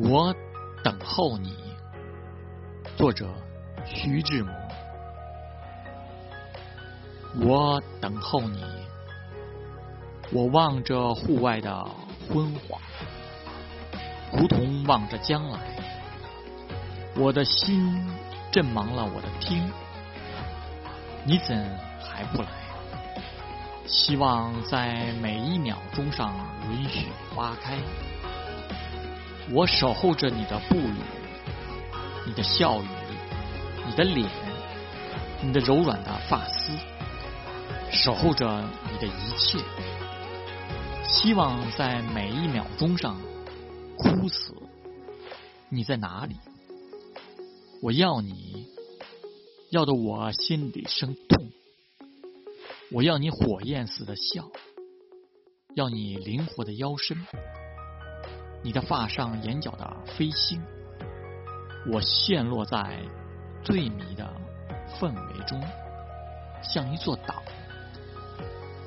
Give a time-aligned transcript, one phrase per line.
[0.00, 0.32] 我
[0.84, 1.56] 等候你。
[2.96, 3.26] 作者：
[3.84, 4.52] 徐志摩。
[7.40, 8.64] 我等候你，
[10.30, 11.84] 我望着户外的
[12.28, 12.80] 昏黄，
[14.32, 15.58] 如同望着将来。
[17.16, 17.92] 我的心
[18.52, 19.68] 震忙了我的听，
[21.24, 21.56] 你怎
[22.00, 22.48] 还不来？
[23.84, 26.32] 希望在每一秒钟上
[26.70, 27.76] 允许花开。
[29.50, 30.92] 我守候着你的步履，
[32.26, 32.86] 你的笑语，
[33.86, 34.28] 你的脸，
[35.42, 36.72] 你的柔软的发丝，
[37.90, 38.62] 守候着
[38.92, 39.58] 你的一切。
[41.06, 43.18] 希望在每一秒钟上
[43.96, 44.54] 枯死。
[45.70, 46.36] 你在哪里？
[47.80, 48.66] 我要你，
[49.70, 51.50] 要的我心里生痛。
[52.92, 54.50] 我要你火焰似的笑，
[55.74, 57.26] 要你灵活的腰身，
[58.62, 60.62] 你的发上眼角的飞星。
[61.90, 62.98] 我陷落在
[63.62, 64.28] 醉迷的
[65.00, 65.62] 氛围中，
[66.62, 67.42] 像一座岛，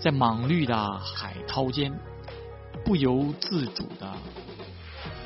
[0.00, 1.92] 在莽绿的海涛间，
[2.84, 4.12] 不由自主的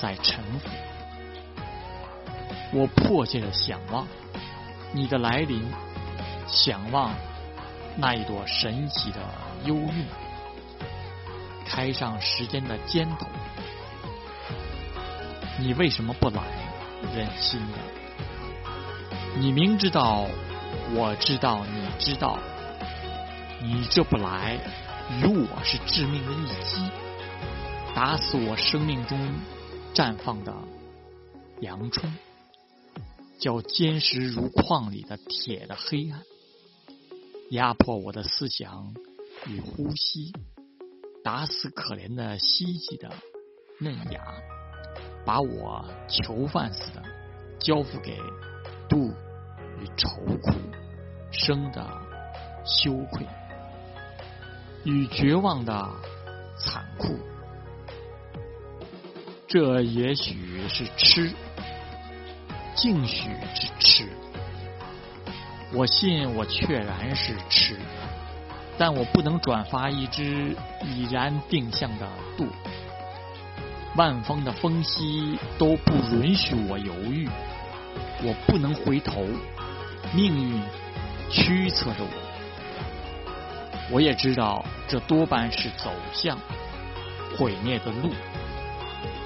[0.00, 0.68] 在沉浮。
[2.72, 4.06] 我迫切的想望
[4.92, 5.62] 你的来临，
[6.46, 7.14] 想望。
[8.00, 9.18] 那一朵神奇的
[9.64, 10.06] 幽韵，
[11.66, 13.26] 开上时间的尖头。
[15.60, 16.42] 你为什么不来？
[17.14, 17.78] 忍心的。
[19.38, 20.26] 你明知道，
[20.94, 22.38] 我知道，你知道，
[23.62, 24.58] 你这不来，
[25.20, 26.90] 与我是致命的一击，
[27.94, 29.18] 打死我生命中
[29.94, 30.54] 绽放的
[31.60, 32.12] 阳春，
[33.38, 36.22] 叫坚实如矿里的铁的黑暗。
[37.50, 38.94] 压迫我的思想
[39.46, 40.32] 与呼吸，
[41.24, 43.10] 打死可怜的希冀的
[43.80, 44.22] 嫩芽，
[45.24, 47.02] 把我囚犯似的
[47.58, 48.18] 交付给
[48.88, 49.12] 妒
[49.78, 50.08] 与愁
[50.42, 50.52] 苦
[51.30, 51.86] 生的
[52.64, 53.26] 羞愧
[54.84, 55.88] 与绝望的
[56.56, 57.18] 残酷。
[59.46, 61.32] 这也许是痴，
[62.74, 64.08] 竟许之痴。
[65.72, 67.76] 我信，我确然是痴，
[68.78, 72.46] 但我不能转发一只已然定向的度。
[73.98, 77.28] 万峰的风息都不允许我犹豫，
[78.22, 79.26] 我不能回头，
[80.14, 80.62] 命运
[81.28, 83.88] 驱策着我。
[83.90, 86.38] 我也知道，这多半是走向
[87.36, 88.12] 毁灭的路，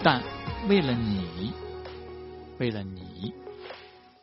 [0.03, 0.23] 但
[0.67, 1.53] 为了你，
[2.59, 3.35] 为了你，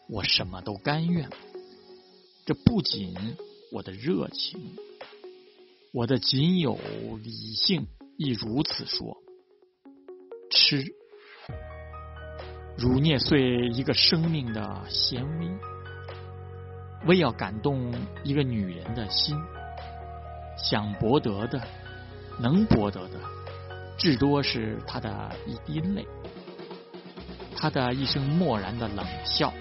[0.08, 1.30] 我什么都甘愿。
[2.48, 3.14] 这不仅
[3.72, 4.60] 我的热情，
[5.92, 6.76] 我的仅有
[7.24, 7.86] 理性
[8.18, 9.19] 亦如此说。
[10.70, 10.86] 吃，
[12.78, 15.50] 如捏碎一个生命的纤维，
[17.08, 17.92] 为要感动
[18.24, 19.36] 一个女人的心，
[20.60, 21.60] 想博得的，
[22.40, 23.18] 能博得的，
[23.98, 26.08] 至多是她的一滴泪，
[27.58, 29.52] 她的一声漠然的冷笑。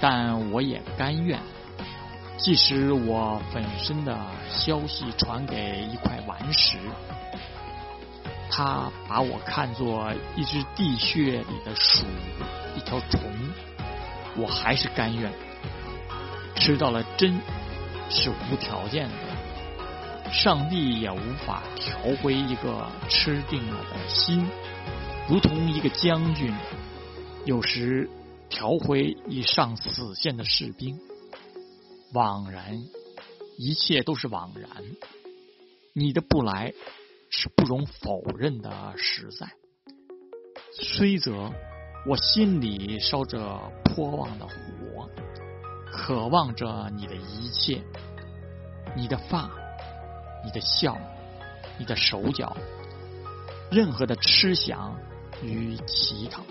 [0.00, 1.38] 但我也甘愿，
[2.36, 4.18] 即使我本身的
[4.48, 6.78] 消息传给一块顽石，
[8.50, 12.04] 他把我看作一只地穴里的鼠，
[12.76, 13.20] 一条虫，
[14.36, 15.32] 我还是甘愿。
[16.56, 17.40] 吃到了真，
[18.10, 24.46] 是无条件的，上帝也无法调回一个吃定了的心，
[25.28, 26.52] 如同一个将军，
[27.44, 28.08] 有时。
[28.50, 30.98] 调回已上死线的士兵，
[32.14, 32.82] 枉然，
[33.58, 34.70] 一切都是枉然。
[35.92, 36.72] 你的不来
[37.30, 39.46] 是不容否认的实在，
[40.72, 41.52] 虽则
[42.06, 45.08] 我心里烧着颇旺的火，
[45.90, 47.82] 渴望着你的一切，
[48.96, 49.50] 你的发，
[50.44, 50.96] 你的笑，
[51.78, 52.56] 你的手脚，
[53.70, 54.98] 任何的痴想
[55.42, 56.42] 与乞讨。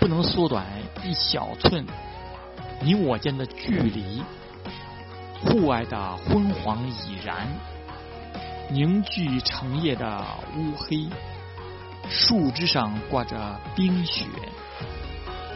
[0.00, 0.66] 不能缩短
[1.04, 1.86] 一小寸，
[2.82, 4.22] 你我间的距离。
[5.44, 7.48] 户外的昏黄已然
[8.72, 10.24] 凝聚成夜的
[10.56, 11.06] 乌黑，
[12.08, 14.24] 树枝上挂着冰雪，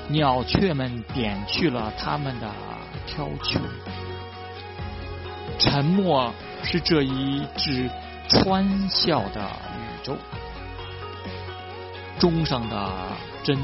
[0.09, 2.53] 鸟雀们点去了它们的
[3.07, 3.59] 挑秋。
[5.59, 6.31] 沉默
[6.63, 7.91] 是这一只
[8.29, 10.17] 穿笑的宇宙，
[12.19, 13.59] 钟上的针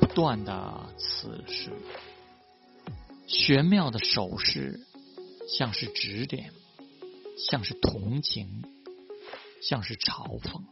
[0.00, 0.06] 不。
[0.14, 1.70] 断的此时，
[3.26, 4.78] 玄妙的手势，
[5.58, 6.50] 像是指点，
[7.50, 8.64] 像是同情，
[9.60, 10.62] 像是嘲讽。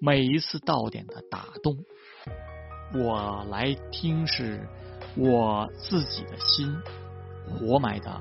[0.00, 1.84] 每一次到点的打动，
[2.94, 4.68] 我来听是
[5.16, 6.76] 我自己的心
[7.46, 8.20] 活埋的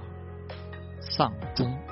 [1.01, 1.90] 丧钟。